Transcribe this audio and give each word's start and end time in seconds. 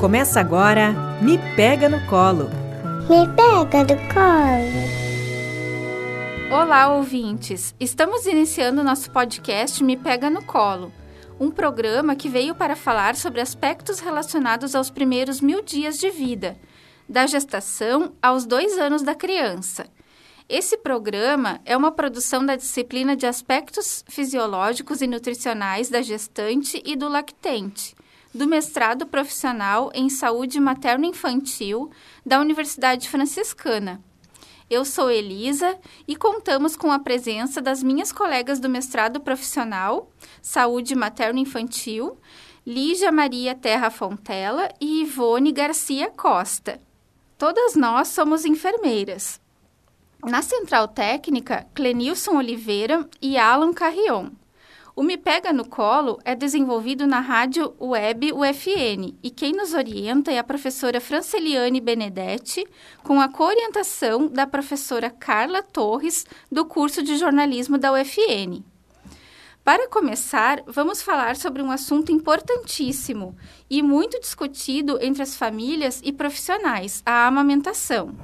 Começa 0.00 0.40
agora 0.40 0.94
Me 1.20 1.36
Pega 1.54 1.86
no 1.86 2.00
Colo. 2.06 2.48
Me 3.06 3.28
pega 3.36 3.84
no 3.84 4.00
colo. 4.08 4.72
Olá, 6.50 6.90
ouvintes! 6.94 7.74
Estamos 7.78 8.24
iniciando 8.24 8.82
nosso 8.82 9.10
podcast 9.10 9.84
Me 9.84 9.98
Pega 9.98 10.30
no 10.30 10.42
Colo, 10.42 10.90
um 11.38 11.50
programa 11.50 12.16
que 12.16 12.30
veio 12.30 12.54
para 12.54 12.74
falar 12.74 13.14
sobre 13.14 13.42
aspectos 13.42 14.00
relacionados 14.00 14.74
aos 14.74 14.88
primeiros 14.88 15.38
mil 15.38 15.62
dias 15.62 15.98
de 15.98 16.08
vida, 16.08 16.56
da 17.06 17.26
gestação 17.26 18.14
aos 18.22 18.46
dois 18.46 18.78
anos 18.78 19.02
da 19.02 19.14
criança. 19.14 19.86
Esse 20.48 20.78
programa 20.78 21.60
é 21.66 21.76
uma 21.76 21.92
produção 21.92 22.46
da 22.46 22.56
disciplina 22.56 23.14
de 23.14 23.26
aspectos 23.26 24.02
fisiológicos 24.08 25.02
e 25.02 25.06
nutricionais 25.06 25.90
da 25.90 26.00
gestante 26.00 26.82
e 26.86 26.96
do 26.96 27.06
lactente 27.06 27.99
do 28.34 28.46
mestrado 28.46 29.06
profissional 29.06 29.90
em 29.94 30.08
saúde 30.08 30.60
materno-infantil 30.60 31.90
da 32.24 32.40
Universidade 32.40 33.08
Franciscana. 33.08 34.00
Eu 34.70 34.84
sou 34.84 35.10
Elisa 35.10 35.76
e 36.06 36.14
contamos 36.14 36.76
com 36.76 36.92
a 36.92 36.98
presença 37.00 37.60
das 37.60 37.82
minhas 37.82 38.12
colegas 38.12 38.60
do 38.60 38.68
mestrado 38.68 39.18
profissional 39.18 40.08
Saúde 40.40 40.94
Materno-Infantil, 40.94 42.16
Lígia 42.64 43.10
Maria 43.10 43.54
Terra 43.54 43.90
Fontela 43.90 44.68
e 44.80 45.02
Ivone 45.02 45.50
Garcia 45.50 46.08
Costa. 46.10 46.80
Todas 47.36 47.74
nós 47.74 48.08
somos 48.08 48.44
enfermeiras. 48.44 49.40
Na 50.22 50.40
central 50.40 50.86
técnica, 50.86 51.66
Clenilson 51.74 52.36
Oliveira 52.36 53.08
e 53.20 53.36
Alan 53.36 53.72
Carrion. 53.72 54.28
O 54.94 55.02
Me 55.02 55.16
Pega 55.16 55.52
no 55.52 55.64
Colo 55.64 56.18
é 56.24 56.34
desenvolvido 56.34 57.06
na 57.06 57.20
rádio 57.20 57.74
web 57.80 58.32
UFN 58.32 59.14
e 59.22 59.30
quem 59.30 59.52
nos 59.52 59.72
orienta 59.72 60.32
é 60.32 60.38
a 60.38 60.44
professora 60.44 61.00
Franceliane 61.00 61.80
Benedetti, 61.80 62.66
com 63.04 63.20
a 63.20 63.28
coorientação 63.28 64.26
da 64.26 64.46
professora 64.46 65.08
Carla 65.08 65.62
Torres, 65.62 66.26
do 66.50 66.64
curso 66.64 67.02
de 67.02 67.16
jornalismo 67.16 67.78
da 67.78 67.92
UFN. 67.92 68.64
Para 69.62 69.88
começar, 69.88 70.60
vamos 70.66 71.00
falar 71.00 71.36
sobre 71.36 71.62
um 71.62 71.70
assunto 71.70 72.10
importantíssimo 72.10 73.36
e 73.68 73.82
muito 73.82 74.18
discutido 74.18 74.98
entre 75.00 75.22
as 75.22 75.36
famílias 75.36 76.00
e 76.02 76.12
profissionais: 76.12 77.02
a 77.06 77.28
amamentação. 77.28 78.16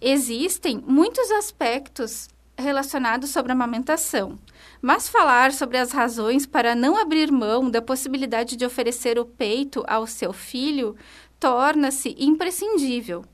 Existem 0.00 0.82
muitos 0.86 1.30
aspectos 1.30 2.28
relacionados 2.58 3.30
sobre 3.30 3.52
a 3.52 3.54
amamentação, 3.54 4.38
mas 4.82 5.08
falar 5.08 5.52
sobre 5.52 5.78
as 5.78 5.92
razões 5.92 6.44
para 6.44 6.74
não 6.74 6.96
abrir 6.96 7.30
mão 7.30 7.70
da 7.70 7.80
possibilidade 7.80 8.56
de 8.56 8.66
oferecer 8.66 9.16
o 9.16 9.24
peito 9.24 9.84
ao 9.86 10.08
seu 10.08 10.32
filho 10.32 10.96
torna-se 11.38 12.16
imprescindível. 12.18 13.24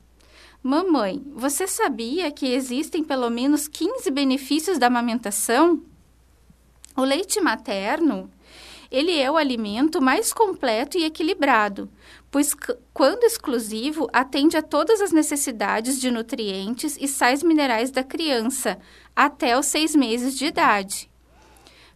Mamãe, 0.61 1.23
você 1.33 1.65
sabia 1.65 2.31
que 2.31 2.53
existem 2.53 3.03
pelo 3.03 3.31
menos 3.31 3.67
15 3.67 4.11
benefícios 4.11 4.77
da 4.77 4.87
amamentação? 4.87 5.81
O 6.95 7.01
leite 7.01 7.41
materno, 7.41 8.29
ele 8.91 9.17
é 9.17 9.31
o 9.31 9.37
alimento 9.37 9.99
mais 10.01 10.31
completo 10.31 10.97
e 10.99 11.05
equilibrado, 11.05 11.89
pois 12.29 12.55
quando 12.93 13.23
exclusivo 13.23 14.07
atende 14.13 14.55
a 14.55 14.61
todas 14.61 15.01
as 15.01 15.11
necessidades 15.11 15.99
de 15.99 16.11
nutrientes 16.11 16.95
e 16.99 17.07
sais 17.07 17.41
minerais 17.41 17.89
da 17.89 18.03
criança 18.03 18.77
até 19.15 19.57
os 19.57 19.65
seis 19.65 19.95
meses 19.95 20.37
de 20.37 20.45
idade 20.45 21.08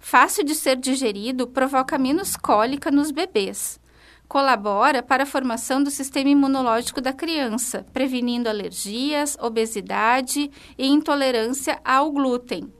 fácil 0.03 0.43
de 0.43 0.53
ser 0.53 0.75
digerido, 0.75 1.47
provoca 1.47 1.97
menos 1.97 2.35
cólica 2.35 2.91
nos 2.91 3.09
bebês. 3.09 3.79
Colabora 4.27 5.01
para 5.01 5.23
a 5.23 5.25
formação 5.25 5.81
do 5.81 5.89
sistema 5.89 6.29
imunológico 6.29 6.99
da 6.99 7.13
criança, 7.13 7.85
prevenindo 7.93 8.49
alergias, 8.49 9.37
obesidade 9.39 10.51
e 10.77 10.87
intolerância 10.87 11.79
ao 11.85 12.11
glúten. 12.11 12.71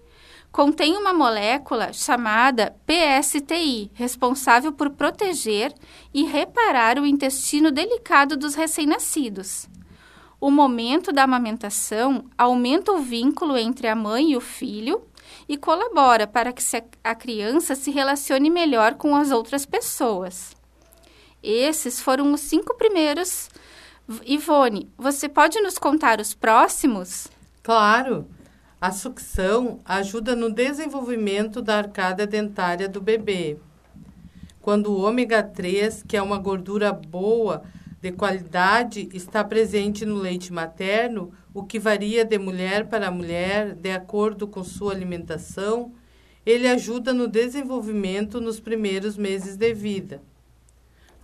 Contém 0.52 0.98
uma 0.98 1.14
molécula 1.14 1.94
chamada 1.94 2.76
PSTI, 2.86 3.90
responsável 3.94 4.74
por 4.74 4.90
proteger 4.90 5.74
e 6.14 6.26
reparar 6.26 7.00
o 7.00 7.06
intestino 7.06 7.72
delicado 7.72 8.36
dos 8.36 8.54
recém-nascidos. 8.54 9.70
O 10.42 10.52
momento 10.52 11.14
da 11.14 11.24
amamentação 11.24 12.26
aumenta 12.38 12.92
o 12.92 13.00
vínculo 13.00 13.58
entre 13.58 13.88
a 13.88 13.96
mãe 13.96 14.32
e 14.32 14.38
o 14.38 14.42
filho 14.42 15.02
e 15.54 15.58
colabora 15.58 16.26
para 16.26 16.52
que 16.52 16.64
a 17.04 17.14
criança 17.14 17.76
se 17.76 17.92
relacione 17.92 18.50
melhor 18.50 18.96
com 18.96 19.16
as 19.16 19.30
outras 19.30 19.68
pessoas. 19.68 20.56
Esses 21.44 22.02
foram 22.02 22.34
os 22.34 22.42
cinco 22.42 22.76
primeiros. 22.76 23.50
Ivone, 24.26 24.90
você 24.98 25.30
pode 25.30 25.62
nos 25.62 25.78
contar 25.78 26.20
os 26.20 26.34
próximos? 26.34 27.28
Claro! 27.62 28.28
A 28.82 28.92
sucção 28.92 29.80
ajuda 29.86 30.36
no 30.36 30.52
desenvolvimento 30.52 31.62
da 31.62 31.78
arcada 31.78 32.26
dentária 32.26 32.90
do 32.90 33.00
bebê. 33.00 33.58
Quando 34.60 34.88
o 34.88 35.02
ômega 35.02 35.44
3, 35.44 36.04
que 36.04 36.18
é 36.18 36.22
uma 36.22 36.40
gordura 36.40 36.92
boa, 36.92 37.64
de 38.04 38.12
qualidade, 38.12 39.08
está 39.14 39.46
presente 39.46 40.06
no 40.06 40.18
leite 40.18 40.52
materno, 40.52 41.32
o 41.54 41.64
que 41.64 41.80
varia 41.80 42.26
de 42.26 42.38
mulher 42.38 42.90
para 42.90 43.10
mulher 43.10 43.74
de 43.76 43.92
acordo 43.92 44.46
com 44.46 44.62
sua 44.62 44.92
alimentação, 44.92 45.94
ele 46.46 46.68
ajuda 46.68 47.14
no 47.14 47.30
desenvolvimento 47.30 48.42
nos 48.42 48.60
primeiros 48.60 49.16
meses 49.16 49.56
de 49.56 49.74
vida. 49.74 50.22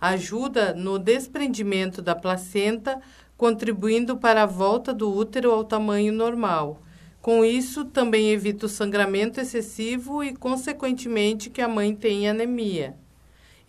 Ajuda 0.00 0.72
no 0.72 0.98
desprendimento 0.98 2.00
da 2.00 2.14
placenta, 2.14 2.98
contribuindo 3.36 4.16
para 4.16 4.44
a 4.44 4.46
volta 4.46 4.94
do 4.94 5.14
útero 5.14 5.50
ao 5.50 5.64
tamanho 5.64 6.14
normal. 6.14 6.80
Com 7.20 7.44
isso, 7.44 7.84
também 7.84 8.30
evita 8.30 8.64
o 8.64 8.70
sangramento 8.70 9.38
excessivo 9.38 10.24
e, 10.24 10.34
consequentemente, 10.34 11.50
que 11.50 11.60
a 11.60 11.68
mãe 11.68 11.94
tenha 11.94 12.30
anemia. 12.30 12.96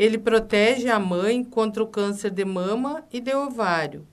Ele 0.01 0.17
protege 0.17 0.89
a 0.89 0.97
mãe 0.97 1.44
contra 1.44 1.84
o 1.84 1.85
câncer 1.85 2.31
de 2.31 2.44
mama 2.44 3.06
e 3.13 3.22
de 3.22 3.35
ovário 3.35 4.07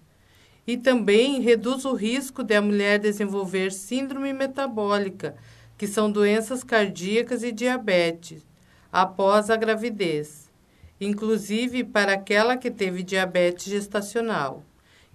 e 0.66 0.76
também 0.76 1.40
reduz 1.40 1.86
o 1.86 1.94
risco 1.94 2.44
de 2.44 2.54
a 2.54 2.60
mulher 2.60 2.98
desenvolver 2.98 3.72
síndrome 3.72 4.34
metabólica, 4.34 5.34
que 5.78 5.86
são 5.86 6.12
doenças 6.12 6.62
cardíacas 6.62 7.42
e 7.42 7.50
diabetes, 7.50 8.46
após 8.92 9.48
a 9.48 9.56
gravidez, 9.56 10.50
inclusive 11.00 11.82
para 11.84 12.12
aquela 12.12 12.54
que 12.54 12.70
teve 12.70 13.02
diabetes 13.02 13.64
gestacional. 13.64 14.62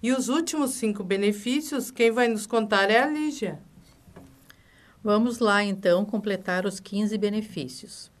E 0.02 0.10
os 0.10 0.28
últimos 0.28 0.72
cinco 0.72 1.04
benefícios, 1.04 1.92
quem 1.92 2.10
vai 2.10 2.26
nos 2.26 2.48
contar 2.48 2.90
é 2.90 3.00
a 3.00 3.06
Lígia. 3.06 3.60
Vamos 5.04 5.38
lá 5.38 5.62
então 5.62 6.04
completar 6.04 6.66
os 6.66 6.80
15 6.80 7.16
benefícios. 7.16 8.12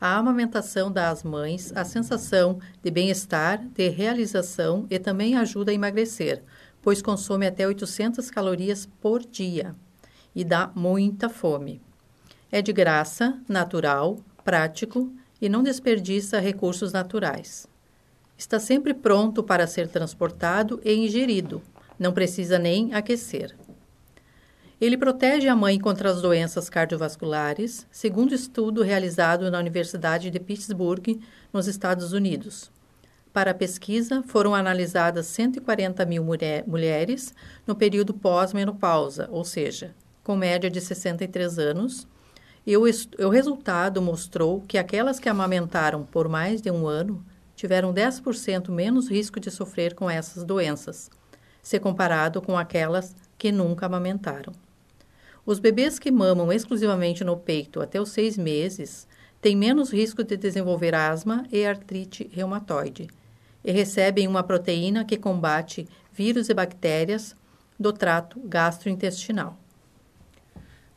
A 0.00 0.16
amamentação 0.16 0.90
dá 0.90 1.10
às 1.10 1.22
mães 1.22 1.72
a 1.76 1.84
sensação 1.84 2.58
de 2.82 2.90
bem-estar, 2.90 3.62
de 3.66 3.88
realização 3.90 4.86
e 4.88 4.98
também 4.98 5.36
ajuda 5.36 5.72
a 5.72 5.74
emagrecer, 5.74 6.42
pois 6.80 7.02
consome 7.02 7.46
até 7.46 7.66
800 7.66 8.30
calorias 8.30 8.88
por 9.00 9.20
dia 9.20 9.76
e 10.34 10.42
dá 10.42 10.72
muita 10.74 11.28
fome. 11.28 11.82
É 12.50 12.62
de 12.62 12.72
graça, 12.72 13.38
natural, 13.46 14.18
prático 14.42 15.12
e 15.38 15.50
não 15.50 15.62
desperdiça 15.62 16.40
recursos 16.40 16.94
naturais. 16.94 17.68
Está 18.38 18.58
sempre 18.58 18.94
pronto 18.94 19.42
para 19.42 19.66
ser 19.66 19.86
transportado 19.86 20.80
e 20.82 20.94
ingerido, 20.94 21.60
não 21.98 22.14
precisa 22.14 22.58
nem 22.58 22.94
aquecer. 22.94 23.54
Ele 24.80 24.96
protege 24.96 25.46
a 25.46 25.54
mãe 25.54 25.78
contra 25.78 26.10
as 26.10 26.22
doenças 26.22 26.70
cardiovasculares, 26.70 27.86
segundo 27.90 28.34
estudo 28.34 28.82
realizado 28.82 29.50
na 29.50 29.58
Universidade 29.58 30.30
de 30.30 30.40
Pittsburgh, 30.40 31.20
nos 31.52 31.66
Estados 31.66 32.14
Unidos. 32.14 32.72
Para 33.30 33.50
a 33.50 33.54
pesquisa, 33.54 34.22
foram 34.26 34.54
analisadas 34.54 35.26
140 35.26 36.06
mil 36.06 36.24
mulher, 36.24 36.64
mulheres 36.66 37.34
no 37.66 37.76
período 37.76 38.14
pós-menopausa, 38.14 39.28
ou 39.30 39.44
seja, 39.44 39.94
com 40.24 40.34
média 40.34 40.70
de 40.70 40.80
63 40.80 41.58
anos, 41.58 42.08
e 42.66 42.74
o, 42.74 42.84
o 42.84 43.28
resultado 43.28 44.00
mostrou 44.00 44.62
que 44.66 44.78
aquelas 44.78 45.20
que 45.20 45.28
amamentaram 45.28 46.04
por 46.04 46.26
mais 46.26 46.62
de 46.62 46.70
um 46.70 46.88
ano 46.88 47.22
tiveram 47.54 47.92
10% 47.92 48.70
menos 48.70 49.10
risco 49.10 49.38
de 49.38 49.50
sofrer 49.50 49.94
com 49.94 50.08
essas 50.08 50.42
doenças, 50.42 51.10
se 51.62 51.78
comparado 51.78 52.40
com 52.40 52.56
aquelas 52.56 53.14
que 53.36 53.52
nunca 53.52 53.84
amamentaram. 53.84 54.54
Os 55.44 55.58
bebês 55.58 55.98
que 55.98 56.10
mamam 56.10 56.52
exclusivamente 56.52 57.24
no 57.24 57.36
peito 57.36 57.80
até 57.80 58.00
os 58.00 58.10
seis 58.10 58.36
meses 58.36 59.06
têm 59.40 59.56
menos 59.56 59.90
risco 59.90 60.22
de 60.22 60.36
desenvolver 60.36 60.94
asma 60.94 61.46
e 61.50 61.64
artrite 61.64 62.30
reumatoide 62.32 63.08
e 63.64 63.72
recebem 63.72 64.26
uma 64.26 64.42
proteína 64.42 65.04
que 65.04 65.16
combate 65.16 65.88
vírus 66.12 66.48
e 66.48 66.54
bactérias 66.54 67.34
do 67.78 67.92
trato 67.92 68.40
gastrointestinal. 68.44 69.58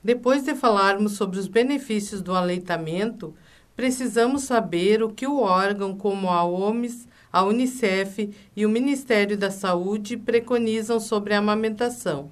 Depois 0.04 0.44
de 0.44 0.54
falarmos 0.54 1.14
sobre 1.14 1.40
os 1.40 1.48
benefícios 1.48 2.22
do 2.22 2.36
aleitamento, 2.36 3.34
precisamos 3.76 4.44
saber 4.44 5.02
o 5.02 5.10
que 5.10 5.26
o 5.26 5.40
órgão 5.40 5.96
como 5.96 6.30
a 6.30 6.44
OMS, 6.44 7.08
a 7.32 7.44
Unicef 7.44 8.30
e 8.56 8.66
o 8.66 8.70
Ministério 8.70 9.38
da 9.38 9.50
Saúde 9.50 10.18
preconizam 10.18 11.00
sobre 11.00 11.34
a 11.34 11.38
amamentação. 11.38 12.30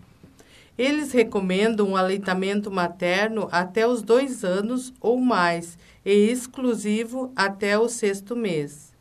Eles 0.81 1.11
recomendam 1.11 1.89
um 1.89 1.95
aleitamento 1.95 2.71
materno 2.71 3.47
até 3.51 3.85
os 3.85 4.01
dois 4.01 4.43
anos 4.43 4.91
ou 4.99 5.21
mais 5.21 5.77
e 6.03 6.11
exclusivo 6.11 7.31
até 7.35 7.77
o 7.77 7.87
sexto 7.87 8.35
mês. 8.35 8.91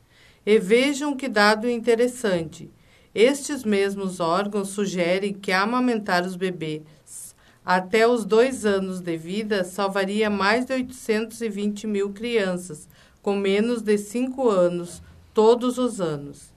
E 0.45 0.59
vejam 0.59 1.17
que 1.17 1.27
dado 1.27 1.67
interessante. 1.71 2.71
Estes 3.15 3.65
mesmos 3.65 4.21
órgãos 4.21 4.69
sugerem 4.69 5.33
que 5.33 5.53
amamentar 5.53 6.23
os 6.23 6.37
bebês 6.37 7.35
até 7.65 8.07
os 8.07 8.27
dois 8.27 8.67
anos 8.67 9.01
de 9.01 9.17
vida 9.17 9.65
salvaria 9.65 10.29
mais 10.29 10.67
de 10.67 10.75
820 10.75 11.87
mil 11.87 12.11
crianças 12.11 12.87
com 13.23 13.37
menos 13.37 13.81
de 13.81 13.97
cinco 13.97 14.51
anos 14.51 15.03
todos 15.33 15.79
os 15.79 15.99
anos. 15.99 16.50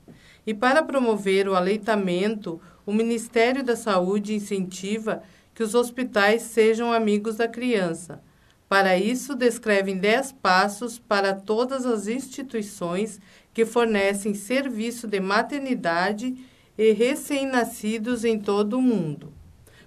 E 0.46 0.54
para 0.54 0.84
promover 0.84 1.48
o 1.48 1.56
aleitamento, 1.56 2.60
o 2.86 2.94
Ministério 2.94 3.64
da 3.64 3.76
Saúde 3.76 4.34
incentiva 4.34 5.24
que 5.54 5.64
os 5.64 5.76
hospitais 5.76 6.42
sejam 6.44 6.92
amigos 6.92 7.38
da 7.38 7.48
criança. 7.48 8.22
Para 8.68 8.98
isso, 8.98 9.36
descrevem 9.36 9.98
10 9.98 10.32
passos 10.34 10.98
para 10.98 11.34
todas 11.34 11.86
as 11.86 12.08
instituições 12.08 13.20
que 13.54 13.66
fornecem 13.66 14.34
serviço 14.34 15.08
de 15.08 15.20
maternidade 15.20 16.36
e 16.78 16.92
recém-nascidos 16.92 18.26
em 18.26 18.40
todo 18.40 18.78
o 18.78 18.82
mundo. 18.82 19.32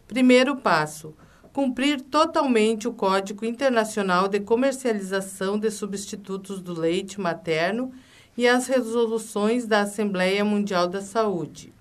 Primeiro 0.06 0.56
passo: 0.56 1.14
cumprir 1.53 2.00
totalmente 2.00 2.87
o 2.87 2.93
Código 2.93 3.44
Internacional 3.44 4.29
de 4.29 4.38
Comercialização 4.38 5.58
de 5.58 5.70
Substitutos 5.70 6.61
do 6.61 6.79
Leite 6.79 7.20
Materno 7.20 7.93
e 8.36 8.46
as 8.46 8.66
resoluções 8.66 9.66
da 9.66 9.80
Assembleia 9.80 10.44
Mundial 10.44 10.86
da 10.86 11.00
Saúde. 11.00 11.72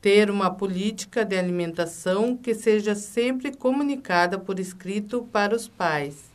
Ter 0.00 0.30
uma 0.30 0.50
política 0.50 1.24
de 1.24 1.36
alimentação 1.36 2.36
que 2.36 2.54
seja 2.54 2.94
sempre 2.94 3.54
comunicada 3.54 4.38
por 4.38 4.58
escrito 4.58 5.28
para 5.30 5.54
os 5.54 5.68
pais. 5.68 6.30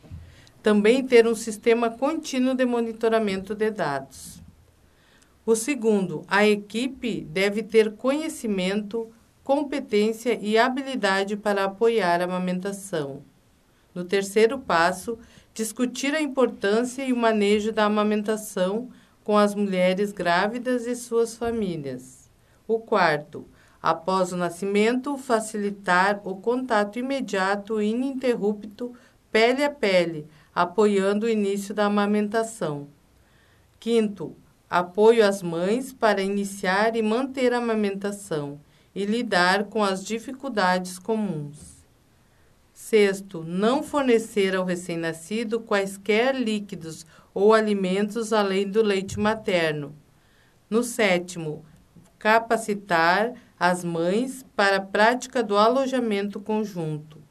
Também 0.61 1.05
ter 1.05 1.27
um 1.27 1.35
sistema 1.35 1.89
contínuo 1.89 2.53
de 2.53 2.65
monitoramento 2.65 3.55
de 3.55 3.71
dados. 3.71 4.41
O 5.45 5.55
segundo, 5.55 6.23
a 6.27 6.45
equipe 6.45 7.21
deve 7.21 7.63
ter 7.63 7.93
conhecimento, 7.93 9.09
competência 9.43 10.37
e 10.41 10.57
habilidade 10.57 11.35
para 11.35 11.63
apoiar 11.63 12.21
a 12.21 12.25
amamentação. 12.25 13.21
No 13.95 14.03
terceiro 14.03 14.59
passo, 14.59 15.17
discutir 15.53 16.13
a 16.13 16.21
importância 16.21 17.03
e 17.03 17.11
o 17.11 17.17
manejo 17.17 17.71
da 17.71 17.85
amamentação 17.85 18.89
com 19.27 19.37
as 19.37 19.53
mulheres 19.53 20.13
grávidas 20.13 20.87
e 20.87 20.95
suas 20.95 21.35
famílias. 21.35 22.29
O 22.65 22.79
quarto, 22.79 23.45
após 23.83 24.31
o 24.31 24.37
nascimento, 24.37 25.17
facilitar 25.17 26.21
o 26.23 26.37
contato 26.37 26.97
imediato 26.97 27.81
e 27.81 27.89
ininterrupto, 27.89 28.93
pele 29.29 29.65
a 29.65 29.69
pele, 29.69 30.25
apoiando 30.55 31.25
o 31.25 31.29
início 31.29 31.75
da 31.75 31.87
amamentação. 31.87 32.87
Quinto, 33.81 34.33
apoio 34.69 35.27
às 35.27 35.43
mães 35.43 35.91
para 35.91 36.21
iniciar 36.21 36.95
e 36.95 37.01
manter 37.01 37.51
a 37.51 37.57
amamentação 37.57 38.57
e 38.95 39.03
lidar 39.03 39.65
com 39.65 39.83
as 39.83 40.05
dificuldades 40.05 40.97
comuns. 40.97 41.85
Sexto, 42.73 43.43
não 43.43 43.83
fornecer 43.83 44.55
ao 44.55 44.63
recém-nascido 44.63 45.59
quaisquer 45.59 46.33
líquidos 46.33 47.05
ou 47.37 47.53
alimentos 47.53 48.33
além 48.33 48.67
do 48.67 48.81
leite 48.81 49.19
materno. 49.19 49.95
No 50.67 50.81
sétimo, 50.81 51.63
capacitar 52.17 53.31
as 53.59 53.83
mães 53.83 54.43
para 54.55 54.77
a 54.77 54.81
prática 54.81 55.43
do 55.43 55.55
alojamento 55.55 56.39
conjunto. 56.39 57.21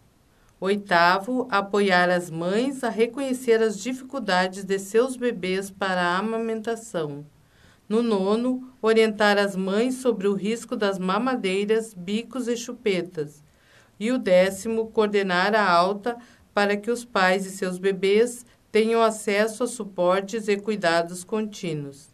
Oitavo, 0.60 1.48
apoiar 1.50 2.08
as 2.08 2.30
mães 2.30 2.84
a 2.84 2.88
reconhecer 2.88 3.60
as 3.60 3.80
dificuldades 3.80 4.62
de 4.62 4.78
seus 4.78 5.16
bebês 5.16 5.72
para 5.72 6.00
a 6.00 6.18
amamentação. 6.18 7.26
No 7.88 8.00
nono, 8.00 8.72
orientar 8.80 9.36
as 9.36 9.56
mães 9.56 9.96
sobre 9.96 10.28
o 10.28 10.34
risco 10.34 10.76
das 10.76 11.00
mamadeiras, 11.00 11.92
bicos 11.92 12.46
e 12.46 12.56
chupetas. 12.56 13.42
E 13.98 14.12
o 14.12 14.18
décimo, 14.18 14.86
coordenar 14.86 15.52
a 15.52 15.68
alta 15.68 16.16
para 16.54 16.76
que 16.76 16.92
os 16.92 17.04
pais 17.04 17.44
e 17.44 17.50
seus 17.50 17.76
bebês 17.76 18.45
tenham 18.76 19.00
acesso 19.00 19.64
a 19.64 19.66
suportes 19.66 20.48
e 20.48 20.56
cuidados 20.58 21.24
contínuos. 21.24 22.10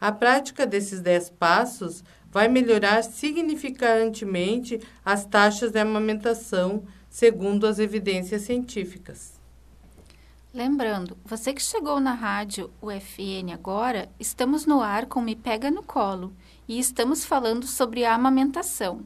A 0.00 0.10
prática 0.10 0.66
desses 0.66 1.02
dez 1.02 1.28
passos 1.28 2.02
vai 2.32 2.48
melhorar 2.48 3.04
significativamente 3.04 4.80
as 5.04 5.26
taxas 5.26 5.72
de 5.72 5.78
amamentação 5.78 6.84
segundo 7.10 7.66
as 7.66 7.78
evidências 7.78 8.40
científicas. 8.40 9.38
Lembrando, 10.54 11.18
você 11.22 11.52
que 11.52 11.60
chegou 11.60 12.00
na 12.00 12.14
rádio 12.14 12.70
UFN 12.80 13.52
agora, 13.52 14.08
estamos 14.18 14.64
no 14.64 14.80
ar 14.80 15.04
com 15.04 15.20
Me 15.20 15.36
Pega 15.36 15.70
no 15.70 15.82
Colo 15.82 16.32
e 16.66 16.78
estamos 16.78 17.26
falando 17.26 17.66
sobre 17.66 18.06
a 18.06 18.14
amamentação. 18.14 19.02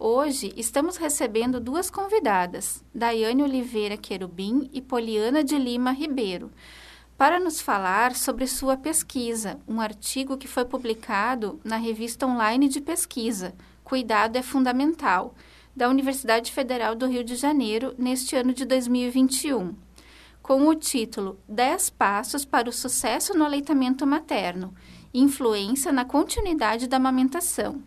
Hoje 0.00 0.54
estamos 0.56 0.96
recebendo 0.96 1.58
duas 1.58 1.90
convidadas, 1.90 2.84
Daiane 2.94 3.42
Oliveira 3.42 3.96
Querubim 3.96 4.70
e 4.72 4.80
Poliana 4.80 5.42
de 5.42 5.58
Lima 5.58 5.90
Ribeiro, 5.90 6.52
para 7.16 7.40
nos 7.40 7.60
falar 7.60 8.14
sobre 8.14 8.46
sua 8.46 8.76
pesquisa, 8.76 9.58
um 9.66 9.80
artigo 9.80 10.38
que 10.38 10.46
foi 10.46 10.64
publicado 10.64 11.58
na 11.64 11.76
revista 11.76 12.28
online 12.28 12.68
de 12.68 12.80
pesquisa 12.80 13.56
Cuidado 13.82 14.36
é 14.36 14.42
Fundamental 14.42 15.34
da 15.74 15.88
Universidade 15.88 16.52
Federal 16.52 16.94
do 16.94 17.08
Rio 17.08 17.24
de 17.24 17.34
Janeiro 17.34 17.92
neste 17.98 18.36
ano 18.36 18.54
de 18.54 18.64
2021, 18.64 19.74
com 20.40 20.68
o 20.68 20.76
título 20.76 21.40
10 21.48 21.90
Passos 21.90 22.44
para 22.44 22.68
o 22.68 22.72
Sucesso 22.72 23.36
no 23.36 23.44
Aleitamento 23.44 24.06
Materno 24.06 24.72
Influência 25.12 25.90
na 25.90 26.04
Continuidade 26.04 26.86
da 26.86 26.98
Amamentação. 26.98 27.82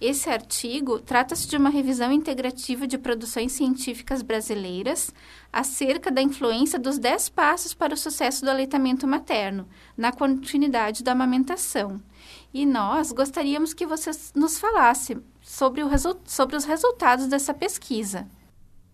Esse 0.00 0.28
artigo 0.28 0.98
trata-se 0.98 1.48
de 1.48 1.56
uma 1.56 1.70
revisão 1.70 2.12
integrativa 2.12 2.86
de 2.86 2.98
produções 2.98 3.52
científicas 3.52 4.20
brasileiras 4.20 5.10
acerca 5.50 6.10
da 6.10 6.20
influência 6.20 6.78
dos 6.78 6.98
10 6.98 7.30
passos 7.30 7.72
para 7.72 7.94
o 7.94 7.96
sucesso 7.96 8.44
do 8.44 8.50
aleitamento 8.50 9.06
materno 9.06 9.66
na 9.96 10.12
continuidade 10.12 11.02
da 11.02 11.12
amamentação. 11.12 11.98
E 12.52 12.66
nós 12.66 13.10
gostaríamos 13.10 13.72
que 13.72 13.86
você 13.86 14.10
nos 14.34 14.58
falasse 14.58 15.16
sobre, 15.40 15.82
o 15.82 15.88
sobre 16.26 16.56
os 16.56 16.64
resultados 16.66 17.26
dessa 17.26 17.54
pesquisa. 17.54 18.26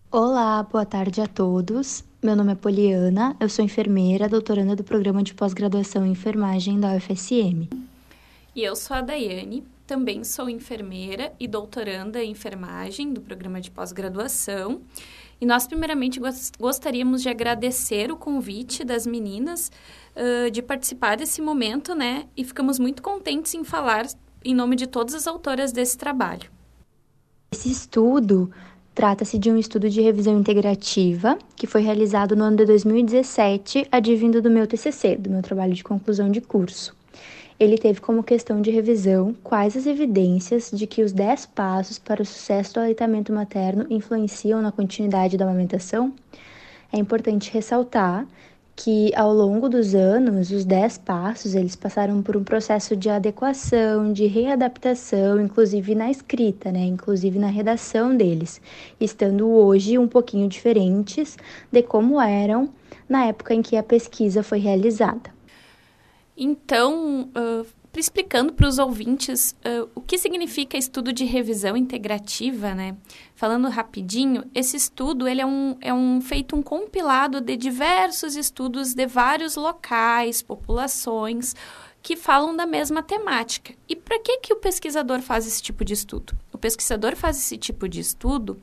Olá, 0.09 0.63
boa 0.63 0.85
tarde 0.85 1.19
a 1.19 1.27
todos. 1.27 2.03
Meu 2.21 2.35
nome 2.35 2.53
é 2.53 2.55
Poliana, 2.55 3.35
eu 3.41 3.49
sou 3.49 3.65
enfermeira, 3.65 4.29
doutoranda 4.29 4.73
do 4.73 4.83
programa 4.83 5.21
de 5.21 5.33
pós-graduação 5.33 6.05
em 6.05 6.11
enfermagem 6.11 6.79
da 6.79 6.95
UFSM. 6.95 7.67
E 8.55 8.63
eu 8.63 8.75
sou 8.75 8.95
a 8.95 9.01
Daiane, 9.01 9.65
também 9.85 10.23
sou 10.23 10.49
enfermeira 10.49 11.33
e 11.39 11.47
doutoranda 11.47 12.23
em 12.23 12.31
enfermagem 12.31 13.13
do 13.13 13.21
programa 13.21 13.59
de 13.59 13.69
pós-graduação. 13.69 14.81
E 15.41 15.45
nós, 15.45 15.67
primeiramente, 15.67 16.21
gostaríamos 16.57 17.21
de 17.21 17.29
agradecer 17.29 18.11
o 18.11 18.15
convite 18.15 18.83
das 18.83 19.05
meninas 19.05 19.71
uh, 20.15 20.49
de 20.49 20.61
participar 20.61 21.17
desse 21.17 21.41
momento, 21.41 21.93
né? 21.93 22.25
E 22.35 22.43
ficamos 22.43 22.79
muito 22.79 23.03
contentes 23.03 23.53
em 23.53 23.63
falar 23.63 24.07
em 24.43 24.55
nome 24.55 24.75
de 24.75 24.87
todas 24.87 25.13
as 25.13 25.27
autoras 25.27 25.71
desse 25.71 25.97
trabalho. 25.97 26.49
Esse 27.51 27.69
estudo 27.69 28.51
trata-se 28.95 29.37
de 29.37 29.51
um 29.51 29.57
estudo 29.57 29.89
de 29.89 30.01
revisão 30.01 30.39
integrativa 30.39 31.37
que 31.55 31.67
foi 31.67 31.81
realizado 31.81 32.35
no 32.35 32.43
ano 32.43 32.57
de 32.57 32.65
2017, 32.65 33.87
advindo 33.91 34.41
do 34.41 34.49
meu 34.49 34.65
TCC, 34.65 35.17
do 35.17 35.29
meu 35.29 35.41
trabalho 35.41 35.73
de 35.73 35.83
conclusão 35.83 36.31
de 36.31 36.41
curso. 36.41 36.95
Ele 37.63 37.77
teve 37.77 38.01
como 38.01 38.21
questão 38.21 38.61
de 38.61 38.69
revisão 38.69 39.33
quais 39.41 39.77
as 39.77 39.85
evidências 39.85 40.69
de 40.69 40.85
que 40.85 41.01
os 41.01 41.13
10 41.13 41.45
passos 41.45 41.97
para 41.97 42.21
o 42.21 42.25
sucesso 42.25 42.73
do 42.73 42.81
aleitamento 42.81 43.31
materno 43.31 43.85
influenciam 43.89 44.61
na 44.61 44.69
continuidade 44.69 45.37
da 45.37 45.45
amamentação. 45.45 46.13
É 46.91 46.97
importante 46.97 47.49
ressaltar 47.53 48.27
que 48.75 49.15
ao 49.15 49.33
longo 49.33 49.69
dos 49.69 49.95
anos, 49.95 50.51
os 50.51 50.65
10 50.65 50.97
passos, 50.97 51.55
eles 51.55 51.73
passaram 51.73 52.21
por 52.21 52.35
um 52.35 52.43
processo 52.43 52.97
de 52.97 53.09
adequação, 53.09 54.11
de 54.11 54.25
readaptação, 54.25 55.39
inclusive 55.39 55.95
na 55.95 56.11
escrita, 56.11 56.69
né, 56.69 56.81
inclusive 56.81 57.39
na 57.39 57.47
redação 57.47 58.13
deles, 58.17 58.59
estando 58.99 59.47
hoje 59.47 59.97
um 59.97 60.07
pouquinho 60.09 60.49
diferentes 60.49 61.37
de 61.71 61.81
como 61.81 62.19
eram 62.19 62.67
na 63.07 63.27
época 63.27 63.53
em 63.53 63.61
que 63.61 63.77
a 63.77 63.83
pesquisa 63.83 64.43
foi 64.43 64.59
realizada. 64.59 65.31
Então, 66.35 67.29
uh, 67.35 67.65
explicando 67.99 68.53
para 68.53 68.67
os 68.67 68.79
ouvintes 68.79 69.55
uh, 69.65 69.89
o 69.93 70.01
que 70.01 70.17
significa 70.17 70.77
estudo 70.77 71.13
de 71.13 71.25
revisão 71.25 71.77
integrativa, 71.77 72.73
né? 72.73 72.97
Falando 73.35 73.69
rapidinho, 73.69 74.43
esse 74.53 74.75
estudo 74.75 75.27
ele 75.27 75.41
é, 75.41 75.45
um, 75.45 75.77
é 75.79 75.93
um 75.93 76.19
feito 76.19 76.55
um 76.55 76.63
compilado 76.63 77.39
de 77.39 77.55
diversos 77.55 78.35
estudos 78.35 78.93
de 78.93 79.05
vários 79.05 79.55
locais, 79.55 80.41
populações, 80.41 81.55
que 82.01 82.15
falam 82.15 82.55
da 82.55 82.65
mesma 82.65 83.03
temática. 83.03 83.73
E 83.87 83.95
para 83.95 84.19
que, 84.19 84.39
que 84.39 84.53
o 84.53 84.57
pesquisador 84.57 85.21
faz 85.21 85.45
esse 85.45 85.61
tipo 85.61 85.85
de 85.85 85.93
estudo? 85.93 86.35
Pesquisador 86.63 87.17
faz 87.17 87.35
esse 87.35 87.57
tipo 87.57 87.89
de 87.89 87.99
estudo 87.99 88.57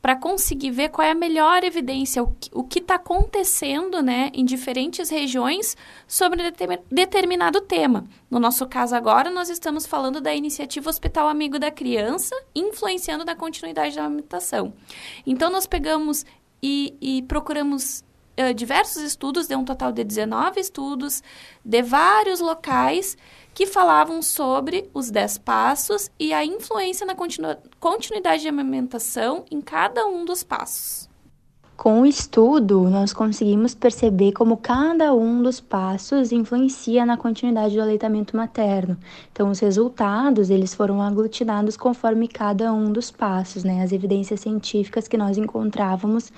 para 0.00 0.16
conseguir 0.16 0.70
ver 0.70 0.88
qual 0.88 1.06
é 1.06 1.10
a 1.10 1.14
melhor 1.14 1.62
evidência, 1.62 2.22
o 2.22 2.64
que 2.64 2.78
está 2.78 2.94
acontecendo 2.94 4.00
né, 4.02 4.30
em 4.32 4.42
diferentes 4.42 5.10
regiões 5.10 5.76
sobre 6.08 6.50
determinado 6.90 7.60
tema. 7.60 8.06
No 8.30 8.40
nosso 8.40 8.66
caso 8.66 8.96
agora, 8.96 9.30
nós 9.30 9.50
estamos 9.50 9.84
falando 9.84 10.18
da 10.18 10.34
iniciativa 10.34 10.88
Hospital 10.88 11.28
Amigo 11.28 11.58
da 11.58 11.70
Criança, 11.70 12.34
influenciando 12.54 13.22
na 13.22 13.36
continuidade 13.36 13.96
da 13.96 14.06
amamentação. 14.06 14.72
Então, 15.26 15.50
nós 15.50 15.66
pegamos 15.66 16.24
e, 16.62 16.96
e 17.02 17.22
procuramos 17.24 18.02
uh, 18.50 18.54
diversos 18.54 19.02
estudos, 19.02 19.46
deu 19.46 19.58
um 19.58 19.64
total 19.64 19.92
de 19.92 20.04
19 20.04 20.60
estudos, 20.60 21.22
de 21.64 21.82
vários 21.82 22.40
locais, 22.40 23.16
que 23.54 23.66
falavam 23.66 24.22
sobre 24.22 24.90
os 24.94 25.10
10 25.10 25.38
passos 25.38 26.10
e 26.18 26.32
a 26.32 26.44
influência 26.44 27.06
na 27.06 27.14
continu 27.14 27.56
continuidade 27.78 28.42
de 28.42 28.48
amamentação 28.48 29.44
em 29.50 29.60
cada 29.60 30.06
um 30.06 30.24
dos 30.24 30.42
passos. 30.42 31.10
Com 31.82 32.02
o 32.02 32.06
estudo, 32.06 32.88
nós 32.88 33.12
conseguimos 33.12 33.74
perceber 33.74 34.30
como 34.30 34.56
cada 34.56 35.12
um 35.12 35.42
dos 35.42 35.58
passos 35.58 36.30
influencia 36.30 37.04
na 37.04 37.16
continuidade 37.16 37.74
do 37.74 37.82
aleitamento 37.82 38.36
materno. 38.36 38.96
Então, 39.32 39.50
os 39.50 39.58
resultados, 39.58 40.48
eles 40.48 40.74
foram 40.74 41.02
aglutinados 41.02 41.76
conforme 41.76 42.28
cada 42.28 42.72
um 42.72 42.92
dos 42.92 43.10
passos, 43.10 43.64
né? 43.64 43.82
As 43.82 43.90
evidências 43.90 44.40
científicas 44.40 45.08
que 45.08 45.16
nós 45.16 45.36
encontrávamos 45.36 46.30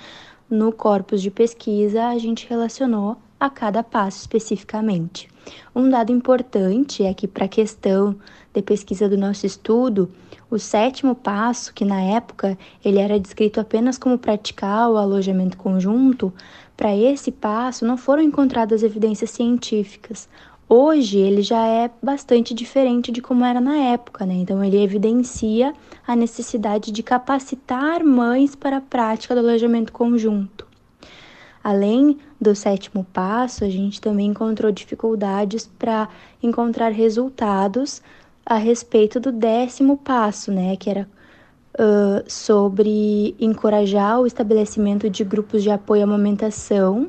no 0.49 0.71
corpus 0.71 1.21
de 1.21 1.31
pesquisa, 1.31 2.07
a 2.07 2.17
gente 2.17 2.47
relacionou 2.47 3.17
a 3.39 3.49
cada 3.49 3.83
passo 3.83 4.19
especificamente. 4.19 5.27
Um 5.75 5.89
dado 5.89 6.11
importante 6.11 7.03
é 7.03 7.13
que, 7.13 7.27
para 7.27 7.45
a 7.45 7.49
questão 7.49 8.15
de 8.53 8.61
pesquisa 8.61 9.07
do 9.07 9.17
nosso 9.17 9.45
estudo, 9.45 10.09
o 10.49 10.57
sétimo 10.57 11.13
passo, 11.13 11.73
que 11.73 11.83
na 11.83 12.01
época 12.01 12.57
ele 12.83 12.99
era 12.99 13.19
descrito 13.19 13.59
apenas 13.59 13.97
como 13.97 14.17
praticar 14.17 14.89
o 14.89 14.97
alojamento 14.97 15.57
conjunto, 15.57 16.33
para 16.75 16.95
esse 16.95 17.31
passo 17.31 17.85
não 17.85 17.97
foram 17.97 18.23
encontradas 18.23 18.83
evidências 18.83 19.31
científicas. 19.31 20.27
Hoje 20.67 21.19
ele 21.19 21.43
já 21.43 21.63
é 21.67 21.91
bastante 22.01 22.53
diferente 22.53 23.11
de 23.11 23.21
como 23.21 23.45
era 23.45 23.61
na 23.61 23.77
época, 23.77 24.25
né? 24.25 24.33
Então 24.33 24.63
ele 24.63 24.81
evidencia 24.81 25.73
a 26.07 26.15
necessidade 26.15 26.91
de 26.91 27.03
capacitar 27.03 28.03
mães 28.03 28.55
para 28.55 28.77
a 28.77 28.81
prática 28.81 29.35
do 29.35 29.41
alojamento 29.41 29.93
conjunto. 29.93 30.65
Além 31.63 32.17
do 32.41 32.55
sétimo 32.55 33.05
passo, 33.13 33.63
a 33.63 33.69
gente 33.69 34.01
também 34.01 34.27
encontrou 34.27 34.71
dificuldades 34.71 35.67
para 35.67 36.09
encontrar 36.41 36.91
resultados 36.91 38.01
a 38.43 38.55
respeito 38.55 39.19
do 39.19 39.31
décimo 39.31 39.97
passo, 39.97 40.51
né? 40.51 40.75
Que 40.75 40.89
era 40.89 41.07
uh, 41.75 42.23
sobre 42.27 43.35
encorajar 43.39 44.19
o 44.19 44.25
estabelecimento 44.25 45.09
de 45.09 45.23
grupos 45.23 45.61
de 45.61 45.69
apoio 45.69 46.01
à 46.01 46.05
amamentação 46.05 47.07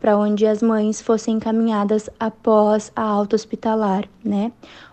para 0.00 0.16
onde 0.16 0.46
as 0.46 0.62
mães 0.62 1.00
fossem 1.00 1.36
encaminhadas 1.36 2.08
após 2.18 2.90
a 2.96 3.02
alta 3.02 3.36
hospitalar, 3.36 4.08
né? 4.24 4.50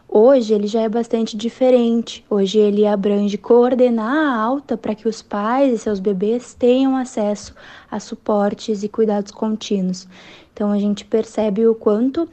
Hoje 0.09 0.53
ele 0.53 0.67
já 0.67 0.81
é 0.81 0.89
bastante 0.89 1.35
diferente. 1.35 2.25
Hoje 2.29 2.57
ele 2.57 2.85
abrange 2.85 3.37
coordenar 3.37 4.15
a 4.15 4.41
alta 4.41 4.77
para 4.77 4.95
que 4.95 5.07
os 5.07 5.21
pais 5.21 5.73
e 5.73 5.77
seus 5.77 5.99
bebês 5.99 6.53
tenham 6.53 6.95
acesso 6.95 7.53
a 7.91 7.99
suportes 7.99 8.83
e 8.83 8.89
cuidados 8.89 9.31
contínuos. 9.31 10.07
Então 10.53 10.71
a 10.71 10.79
gente 10.79 11.03
percebe 11.03 11.67
o 11.67 11.75
quanto 11.75 12.27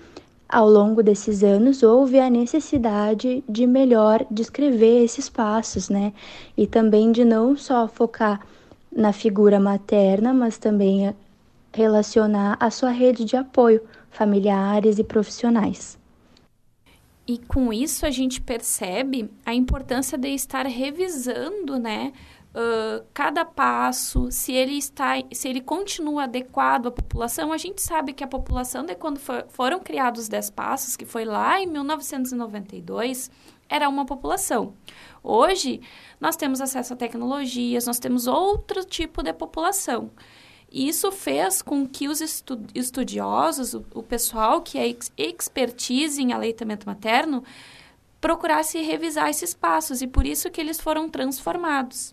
ao 0.48 0.68
longo 0.68 1.02
desses 1.02 1.42
anos 1.42 1.82
houve 1.82 2.20
a 2.20 2.30
necessidade 2.30 3.42
de 3.48 3.66
melhor 3.66 4.24
descrever 4.30 5.02
esses 5.02 5.28
passos, 5.28 5.88
né? 5.88 6.12
E 6.56 6.66
também 6.66 7.10
de 7.10 7.24
não 7.24 7.56
só 7.56 7.88
focar 7.88 8.40
na 8.94 9.12
figura 9.12 9.58
materna, 9.58 10.32
mas 10.32 10.56
também 10.56 11.12
relacionar 11.74 12.56
a 12.60 12.70
sua 12.70 12.90
rede 12.90 13.24
de 13.24 13.36
apoio, 13.36 13.82
familiares 14.10 14.98
e 14.98 15.04
profissionais. 15.04 15.98
E 17.26 17.38
com 17.38 17.72
isso 17.72 18.06
a 18.06 18.10
gente 18.10 18.40
percebe 18.40 19.30
a 19.44 19.54
importância 19.54 20.16
de 20.16 20.28
estar 20.28 20.66
revisando, 20.66 21.78
né, 21.78 22.12
uh, 22.54 23.04
cada 23.12 23.44
passo, 23.44 24.30
se 24.30 24.52
ele 24.52 24.76
está, 24.76 25.14
se 25.32 25.48
ele 25.48 25.60
continua 25.60 26.24
adequado 26.24 26.86
à 26.86 26.90
população. 26.90 27.52
A 27.52 27.56
gente 27.56 27.82
sabe 27.82 28.12
que 28.12 28.22
a 28.22 28.28
população 28.28 28.84
de 28.84 28.94
quando 28.94 29.18
for, 29.18 29.46
foram 29.48 29.80
criados 29.80 30.22
os 30.22 30.28
10 30.28 30.50
passos, 30.50 30.96
que 30.96 31.04
foi 31.04 31.24
lá 31.24 31.60
em 31.60 31.66
1992, 31.66 33.30
era 33.68 33.88
uma 33.88 34.04
população. 34.04 34.74
Hoje 35.22 35.80
nós 36.20 36.36
temos 36.36 36.60
acesso 36.60 36.92
a 36.92 36.96
tecnologias, 36.96 37.86
nós 37.86 37.98
temos 37.98 38.26
outro 38.26 38.84
tipo 38.84 39.22
de 39.22 39.32
população. 39.32 40.10
E 40.74 40.88
isso 40.88 41.12
fez 41.12 41.62
com 41.62 41.86
que 41.86 42.08
os 42.08 42.20
estu 42.20 42.60
estudiosos, 42.74 43.74
o, 43.74 43.86
o, 43.94 44.02
pessoal 44.02 44.60
que 44.60 44.76
é 44.76 44.88
ex 44.88 45.12
expertise 45.16 46.20
em 46.20 46.32
aleitamento 46.32 46.84
materno, 46.84 47.44
procurasse 48.20 48.82
revisar 48.82 49.30
esses 49.30 49.54
passos 49.54 50.02
e 50.02 50.08
por 50.08 50.26
isso 50.26 50.50
que 50.50 50.60
eles 50.60 50.80
foram 50.80 51.08
transformados. 51.08 52.12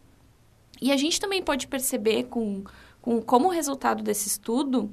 E 0.80 0.91
a 0.91 0.98
gente 0.98 1.20
também 1.20 1.41
pode 1.41 1.68
perceber 1.68 2.25
com, 2.25 2.63
com 3.01 3.20
como 3.20 3.50
resultado 3.50 4.03
desse 4.03 4.27
estudo 4.27 4.91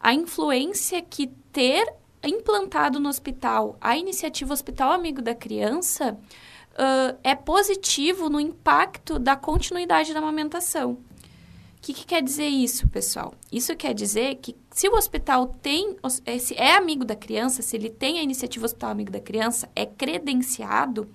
a 0.00 0.14
influência 0.14 1.02
que 1.02 1.26
ter 1.52 1.84
implantado 2.24 2.98
no 2.98 3.10
hospital 3.10 3.76
a 3.78 3.94
iniciativa 3.94 4.54
Hospital 4.54 4.90
Amigo 4.90 5.20
da 5.20 5.34
Criança 5.34 6.18
uh, 6.72 7.18
é 7.22 7.34
positivo 7.34 8.30
no 8.30 8.40
impacto 8.40 9.18
da 9.18 9.36
continuidade 9.36 10.14
da 10.14 10.18
amamentação. 10.18 10.96
O 11.82 11.84
que, 11.84 11.92
que, 11.92 12.06
quer 12.06 12.22
dizer 12.22 12.46
isso, 12.46 12.86
pessoal? 12.86 13.34
Isso 13.50 13.74
quer 13.74 13.92
dizer 13.92 14.36
que 14.36 14.54
se 14.70 14.88
o 14.88 14.94
hospital 14.94 15.48
tem, 15.48 15.96
se 16.38 16.54
é 16.54 16.76
amigo 16.76 17.04
da 17.04 17.16
criança, 17.16 17.60
se 17.60 17.74
ele 17.74 17.90
tem 17.90 18.20
a 18.20 18.22
iniciativa 18.22 18.66
Hospital 18.66 18.90
Amigo 18.90 19.10
da 19.10 19.18
Criança, 19.18 19.68
é 19.74 19.84
credenciado, 19.84 21.10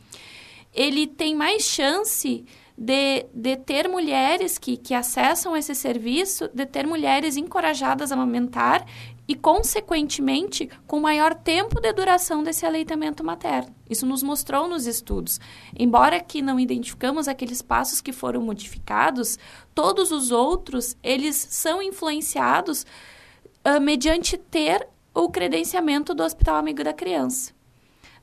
ele 0.73 1.07
tem 1.07 1.33
mais 1.33 1.63
chance 1.63 2.43
de, 2.77 3.25
de 3.33 3.55
ter 3.55 3.87
mulheres 3.87 4.57
que, 4.57 4.75
que 4.75 4.93
acessam 4.93 5.55
esse 5.55 5.73
serviço, 5.73 6.49
de 6.53 6.65
ter 6.65 6.85
mulheres 6.85 7.37
encorajadas 7.37 8.11
a 8.11 8.15
amamentar 8.15 8.85
e, 9.27 9.35
consequentemente, 9.35 10.69
com 10.85 10.99
maior 10.99 11.35
tempo 11.35 11.81
de 11.81 11.91
duração 11.91 12.41
desse 12.41 12.65
aleitamento 12.65 13.23
materno. 13.23 13.75
Isso 13.89 14.05
nos 14.05 14.23
mostrou 14.23 14.67
nos 14.67 14.87
estudos. 14.87 15.39
Embora 15.77 16.19
que 16.19 16.41
não 16.41 16.59
identificamos 16.59 17.27
aqueles 17.27 17.61
passos 17.61 17.99
que 17.99 18.13
foram 18.13 18.41
modificados, 18.41 19.37
todos 19.75 20.11
os 20.11 20.31
outros, 20.31 20.95
eles 21.03 21.35
são 21.35 21.81
influenciados 21.81 22.85
uh, 23.65 23.81
mediante 23.81 24.37
ter 24.37 24.87
o 25.13 25.29
credenciamento 25.29 26.13
do 26.13 26.23
Hospital 26.23 26.55
Amigo 26.55 26.83
da 26.83 26.93
Criança. 26.93 27.56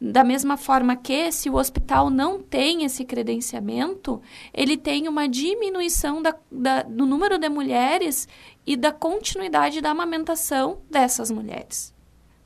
Da 0.07 0.23
mesma 0.23 0.59
forma 0.59 0.97
que, 0.97 1.33
se 1.33 1.49
o 1.49 1.55
hospital 1.55 2.11
não 2.11 2.39
tem 2.39 2.85
esse 2.85 3.07
credenciamento, 3.07 4.21
ele 4.53 4.77
tem 4.77 5.09
uma 5.09 5.27
diminuição 5.27 6.21
da, 6.21 6.37
da, 6.53 6.83
do 6.83 7.07
número 7.07 7.39
de 7.39 7.49
mulheres 7.49 8.29
e 8.67 8.77
da 8.77 8.93
continuidade 8.93 9.81
da 9.81 9.93
amamentação 9.93 10.81
dessas 10.91 11.31
mulheres. 11.31 11.95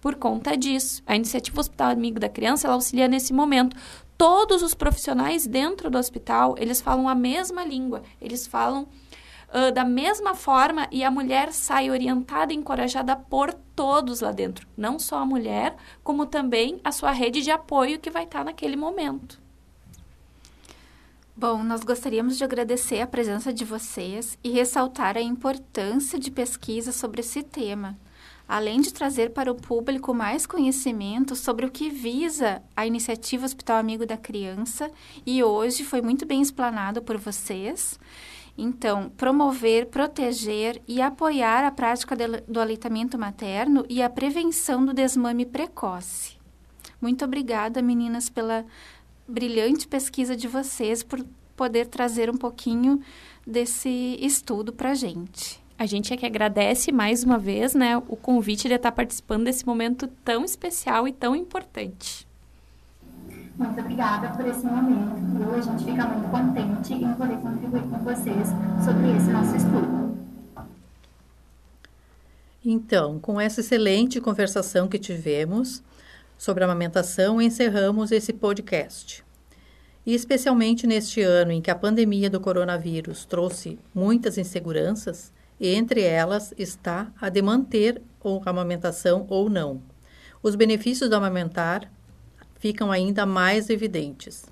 Por 0.01 0.15
conta 0.15 0.57
disso, 0.57 1.03
a 1.05 1.17
iniciativa 1.17 1.59
Hospital 1.59 1.91
Amigo 1.91 2.21
da 2.21 2.29
Criança 2.29 2.71
auxilia 2.71 3.09
nesse 3.09 3.33
momento. 3.33 3.77
Todos 4.17 4.63
os 4.63 4.73
profissionais 4.73 5.45
dentro 5.45 5.91
do 5.91 5.99
hospital, 5.99 6.55
eles 6.59 6.81
falam 6.81 7.09
a 7.09 7.15
mesma 7.15 7.65
língua, 7.65 8.05
eles 8.21 8.47
falam 8.47 8.87
uh, 9.49 9.73
da 9.73 9.85
mesma 9.85 10.35
forma 10.35 10.89
e 10.91 11.03
a 11.05 11.11
mulher 11.11 11.53
sai 11.53 11.91
orientada 11.91 12.53
e 12.53 12.57
encorajada 12.57 13.17
por 13.17 13.53
todos 13.75 14.21
lá 14.21 14.33
dentro. 14.33 14.67
Não 14.77 14.99
só 14.99 15.19
a 15.19 15.27
mulher, 15.27 15.77
como 16.03 16.27
também 16.27 16.81
a 16.83 16.93
sua 16.93 17.11
rede 17.11 17.43
de 17.43 17.51
apoio 17.51 17.99
que 17.99 18.11
vai 18.11 18.25
estar 18.25 18.45
naquele 18.45 18.77
momento. 18.77 19.41
Bom, 21.41 21.63
nós 21.63 21.85
gostaríamos 21.85 22.37
de 22.37 22.43
agradecer 22.43 23.01
a 23.01 23.07
presença 23.07 23.53
de 23.53 23.65
vocês 23.65 24.37
e 24.43 24.51
ressaltar 24.51 25.17
a 25.17 25.23
importância 25.23 26.19
de 26.19 26.33
pesquisa 26.33 26.91
sobre 26.91 27.21
esse 27.21 27.45
tema, 27.45 27.97
além 28.49 28.81
de 28.81 28.93
trazer 28.93 29.31
para 29.31 29.53
o 29.53 29.55
público 29.55 30.13
mais 30.13 30.47
conhecimento 30.47 31.37
sobre 31.37 31.65
o 31.65 31.71
que 31.71 31.91
visa 31.91 32.61
a 32.77 32.85
iniciativa 32.85 33.47
Hospital 33.47 33.77
Amigo 33.77 34.05
da 34.05 34.17
Criança 34.17 34.91
e 35.25 35.45
hoje 35.45 35.85
foi 35.85 36.03
muito 36.03 36.27
bem 36.27 36.43
explanado 36.43 37.01
por 37.03 37.17
vocês. 37.17 38.01
Então, 38.61 39.09
promover, 39.17 39.87
proteger 39.87 40.83
e 40.89 41.01
apoiar 41.01 41.65
a 41.65 41.71
prática 41.71 42.17
do 42.49 42.61
aleitamento 42.61 43.17
materno 43.17 43.87
e 43.89 44.03
a 44.03 44.11
prevenção 44.11 44.85
do 44.85 44.93
desmame 44.93 45.47
precoce. 45.47 46.37
Muito 47.01 47.25
obrigada, 47.25 47.81
meninas, 47.81 48.29
pela 48.29 48.67
brilhante 49.29 49.87
pesquisa 49.87 50.35
de 50.35 50.49
vocês, 50.49 51.05
por 51.05 51.25
poder 51.57 51.87
trazer 51.87 52.29
um 52.29 52.37
pouquinho 52.37 53.01
desse 53.47 54.19
estudo 54.21 54.73
para 54.73 54.91
a 54.91 54.95
gente. 54.95 55.63
A 55.79 55.87
gente 55.87 56.13
é 56.13 56.17
que 56.17 56.27
agradece 56.27 56.91
mais 56.91 57.23
uma 57.23 57.39
vez, 57.39 57.75
né, 57.75 57.97
o 57.97 58.17
convite 58.17 58.67
de 58.67 58.75
estar 58.75 58.91
participando 58.91 59.45
desse 59.45 59.65
momento 59.65 60.09
tão 60.25 60.45
especial 60.45 61.07
e 61.07 61.13
tão 61.13 61.37
importante. 61.37 62.28
Muito 63.59 63.81
obrigada 63.81 64.29
por 64.37 64.47
esse 64.47 64.65
momento. 64.65 65.19
E 65.41 65.59
a 65.59 65.61
gente 65.61 65.85
fica 65.85 66.07
muito 66.07 66.31
contente 66.31 66.95
em 66.95 67.13
poder 67.15 67.37
contribuir 67.39 67.83
com 67.83 67.99
vocês 67.99 68.49
sobre 68.85 69.17
esse 69.17 69.31
nosso 69.31 69.57
estudo. 69.57 70.17
Então, 72.65 73.19
com 73.19 73.41
essa 73.41 73.61
excelente 73.61 74.21
conversação 74.21 74.87
que 74.87 74.99
tivemos 74.99 75.83
sobre 76.37 76.63
a 76.63 76.67
amamentação, 76.69 77.43
encerramos 77.43 78.13
esse 78.13 78.33
podcast. 78.33 79.25
E 80.07 80.15
especialmente 80.15 80.87
neste 80.87 81.21
ano 81.21 81.51
em 81.51 81.61
que 81.61 81.71
a 81.71 81.75
pandemia 81.75 82.31
do 82.31 82.41
coronavírus 82.41 83.25
trouxe 83.25 83.77
muitas 83.93 84.39
inseguranças, 84.39 85.33
e 85.59 85.75
entre 85.75 86.03
elas 86.03 86.55
está 86.57 87.11
a 87.21 87.29
de 87.29 87.43
manter 87.43 88.01
a 88.23 88.51
amamentação 88.51 89.27
ou 89.29 89.51
não. 89.51 89.83
Os 90.43 90.55
benefícios 90.55 91.11
do 91.11 91.17
amamentar 91.17 91.91
ficam 92.59 92.91
ainda 92.91 93.25
mais 93.25 93.71
evidentes. 93.71 94.45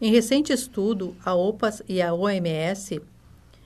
Em 0.00 0.10
recente 0.10 0.52
estudo, 0.52 1.14
a 1.24 1.34
OPAS 1.34 1.82
e 1.88 2.02
a 2.02 2.12
OMS 2.12 3.00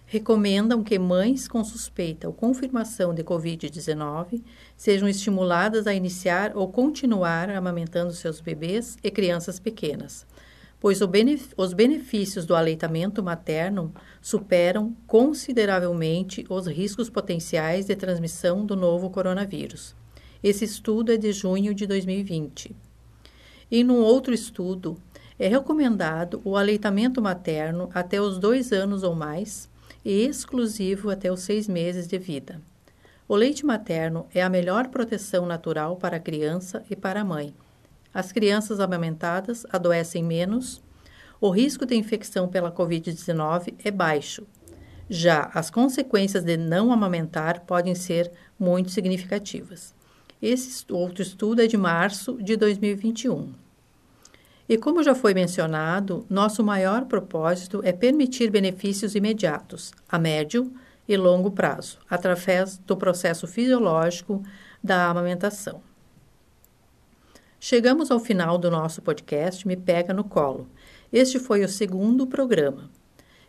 recomendam 0.06 0.84
que 0.84 0.98
mães 0.98 1.48
com 1.48 1.64
suspeita 1.64 2.28
ou 2.28 2.32
confirmação 2.32 3.12
de 3.12 3.24
Covid-19 3.24 4.42
sejam 4.76 5.08
estimuladas 5.08 5.86
a 5.86 5.94
iniciar 5.94 6.52
ou 6.54 6.68
continuar 6.68 7.50
amamentando 7.50 8.12
seus 8.12 8.40
bebês 8.40 8.96
e 9.02 9.10
crianças 9.10 9.58
pequenas, 9.58 10.24
pois 10.78 11.00
os 11.56 11.72
benefícios 11.72 12.46
do 12.46 12.54
aleitamento 12.54 13.22
materno 13.22 13.92
superam 14.22 14.94
consideravelmente 15.06 16.44
os 16.48 16.66
riscos 16.66 17.10
potenciais 17.10 17.86
de 17.86 17.96
transmissão 17.96 18.64
do 18.64 18.76
novo 18.76 19.10
coronavírus. 19.10 19.96
Esse 20.42 20.64
estudo 20.64 21.10
é 21.10 21.16
de 21.16 21.32
junho 21.32 21.74
de 21.74 21.86
2020. 21.86 22.85
E 23.70 23.82
num 23.82 24.00
outro 24.00 24.32
estudo, 24.32 24.96
é 25.38 25.48
recomendado 25.48 26.40
o 26.44 26.56
aleitamento 26.56 27.20
materno 27.20 27.90
até 27.92 28.20
os 28.20 28.38
dois 28.38 28.72
anos 28.72 29.02
ou 29.02 29.14
mais 29.14 29.68
e 30.04 30.24
exclusivo 30.24 31.10
até 31.10 31.30
os 31.30 31.40
seis 31.40 31.68
meses 31.68 32.06
de 32.06 32.18
vida. 32.18 32.60
O 33.28 33.34
leite 33.34 33.66
materno 33.66 34.26
é 34.32 34.40
a 34.40 34.48
melhor 34.48 34.86
proteção 34.86 35.44
natural 35.44 35.96
para 35.96 36.16
a 36.16 36.20
criança 36.20 36.84
e 36.88 36.94
para 36.94 37.22
a 37.22 37.24
mãe. 37.24 37.52
As 38.14 38.30
crianças 38.30 38.78
amamentadas 38.78 39.66
adoecem 39.72 40.22
menos, 40.22 40.80
o 41.40 41.50
risco 41.50 41.84
de 41.84 41.96
infecção 41.96 42.46
pela 42.46 42.70
Covid-19 42.70 43.74
é 43.84 43.90
baixo. 43.90 44.46
Já 45.10 45.50
as 45.52 45.70
consequências 45.70 46.44
de 46.44 46.56
não 46.56 46.92
amamentar 46.92 47.60
podem 47.60 47.94
ser 47.94 48.30
muito 48.58 48.90
significativas. 48.90 49.95
Esse 50.48 50.84
outro 50.92 51.22
estudo 51.22 51.60
é 51.60 51.66
de 51.66 51.76
março 51.76 52.40
de 52.40 52.56
2021. 52.56 53.52
E 54.68 54.78
como 54.78 55.02
já 55.02 55.12
foi 55.12 55.34
mencionado, 55.34 56.24
nosso 56.30 56.62
maior 56.62 57.06
propósito 57.06 57.80
é 57.82 57.90
permitir 57.90 58.48
benefícios 58.48 59.16
imediatos, 59.16 59.92
a 60.08 60.20
médio 60.20 60.72
e 61.08 61.16
longo 61.16 61.50
prazo, 61.50 61.98
através 62.08 62.78
do 62.78 62.96
processo 62.96 63.48
fisiológico 63.48 64.40
da 64.80 65.10
amamentação. 65.10 65.82
Chegamos 67.58 68.12
ao 68.12 68.20
final 68.20 68.56
do 68.56 68.70
nosso 68.70 69.02
podcast 69.02 69.66
Me 69.66 69.76
Pega 69.76 70.14
no 70.14 70.22
Colo. 70.22 70.68
Este 71.12 71.40
foi 71.40 71.64
o 71.64 71.68
segundo 71.68 72.24
programa. 72.24 72.88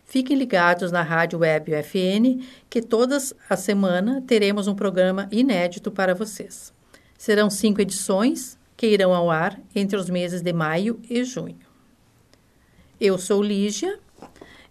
Fiquem 0.04 0.36
ligados 0.36 0.92
na 0.92 1.04
Rádio 1.04 1.38
Web 1.38 1.76
UFN, 1.76 2.44
que 2.68 2.82
todas 2.82 3.36
a 3.48 3.56
semana 3.56 4.24
teremos 4.26 4.68
um 4.68 4.74
programa 4.74 5.28
inédito 5.32 5.92
para 5.92 6.16
vocês. 6.16 6.76
Serão 7.18 7.50
cinco 7.50 7.82
edições 7.82 8.58
que 8.76 8.88
irão 8.88 9.14
ao 9.14 9.32
ar 9.32 9.60
entre 9.76 9.98
os 9.98 10.10
meses 10.10 10.42
de 10.42 10.54
maio 10.54 11.00
e 11.10 11.24
junho. 11.24 11.68
Eu 13.00 13.18
sou 13.18 13.42
Lígia 13.42 14.00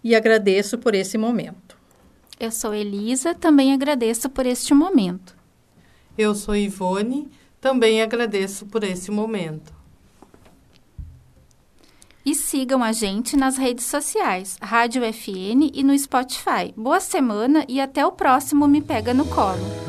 e 0.03 0.15
agradeço 0.15 0.77
por 0.77 0.95
esse 0.95 1.17
momento. 1.17 1.77
Eu 2.39 2.51
sou 2.51 2.73
Elisa, 2.73 3.33
também 3.33 3.73
agradeço 3.73 4.29
por 4.29 4.45
este 4.45 4.73
momento. 4.73 5.35
Eu 6.17 6.33
sou 6.35 6.55
Ivone, 6.55 7.29
também 7.59 8.01
agradeço 8.01 8.65
por 8.65 8.83
esse 8.83 9.11
momento. 9.11 9.75
E 12.25 12.35
sigam 12.35 12.83
a 12.83 12.91
gente 12.91 13.37
nas 13.37 13.57
redes 13.57 13.85
sociais, 13.85 14.57
Rádio 14.61 15.01
FN 15.13 15.71
e 15.73 15.83
no 15.83 15.97
Spotify. 15.97 16.73
Boa 16.75 16.99
semana 16.99 17.65
e 17.69 17.79
até 17.79 18.05
o 18.05 18.11
próximo 18.11 18.67
Me 18.67 18.81
Pega 18.81 19.13
no 19.13 19.25
Colo. 19.25 19.86